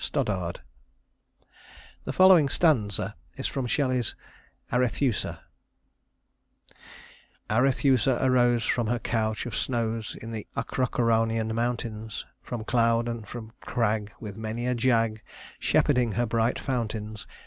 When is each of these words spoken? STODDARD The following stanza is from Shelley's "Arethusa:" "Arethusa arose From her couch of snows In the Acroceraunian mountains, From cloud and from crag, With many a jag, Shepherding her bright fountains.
STODDARD 0.03 0.61
The 2.05 2.11
following 2.11 2.49
stanza 2.49 3.15
is 3.35 3.45
from 3.45 3.67
Shelley's 3.67 4.15
"Arethusa:" 4.71 5.41
"Arethusa 7.51 8.17
arose 8.19 8.65
From 8.65 8.87
her 8.87 8.97
couch 8.97 9.45
of 9.45 9.55
snows 9.55 10.17
In 10.19 10.31
the 10.31 10.47
Acroceraunian 10.57 11.53
mountains, 11.53 12.25
From 12.41 12.63
cloud 12.63 13.07
and 13.07 13.27
from 13.27 13.51
crag, 13.61 14.11
With 14.19 14.37
many 14.37 14.65
a 14.65 14.73
jag, 14.73 15.21
Shepherding 15.59 16.13
her 16.13 16.25
bright 16.25 16.57
fountains. 16.57 17.27